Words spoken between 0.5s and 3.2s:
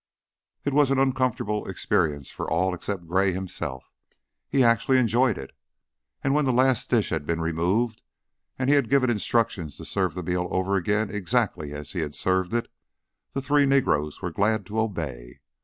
It was an uncomfortable experience for all except